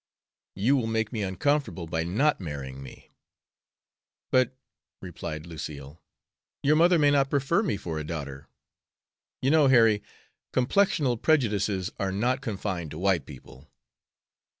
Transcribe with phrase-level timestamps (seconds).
[0.55, 3.11] "You will make me uncomfortable by not marrying me."
[4.31, 4.57] "But,"
[4.99, 6.01] replied Lucille,
[6.63, 8.47] "your mother may not prefer me for a daughter.
[9.43, 10.01] You know, Harry,
[10.53, 13.69] complexional prejudices are not confined to white people."